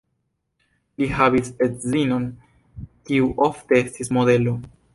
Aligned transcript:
Li 1.01 1.09
havis 1.17 1.51
edzinon, 1.65 2.25
kiu 3.11 3.31
ofte 3.49 3.79
estis 3.85 4.11
modelo. 4.19 4.57